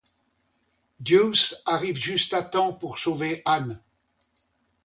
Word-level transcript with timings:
Deuce 0.99 1.61
arrive 1.67 1.95
juste 2.01 2.33
à 2.33 2.41
temps 2.41 2.73
pour 2.73 2.97
sauver 2.97 3.43
Anne. 3.45 3.79